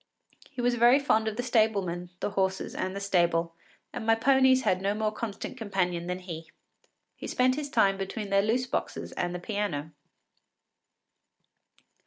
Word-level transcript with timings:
He 0.49 0.61
was 0.61 0.73
very 0.73 0.97
fond 0.97 1.27
of 1.27 1.35
the 1.37 1.43
stablemen, 1.43 2.09
the 2.21 2.31
horses, 2.31 2.73
and 2.73 2.95
the 2.95 2.99
stable, 2.99 3.53
and 3.93 4.03
my 4.03 4.15
ponies 4.15 4.63
had 4.63 4.81
no 4.81 4.95
more 4.95 5.11
constant 5.11 5.57
companion 5.59 6.07
than 6.07 6.17
he. 6.17 6.49
He 7.15 7.27
spent 7.27 7.53
his 7.53 7.69
time 7.69 7.97
between 7.99 8.31
their 8.31 8.41
loose 8.41 8.65
boxes 8.65 9.11
and 9.11 9.35
the 9.35 9.39
piano. 9.39 9.91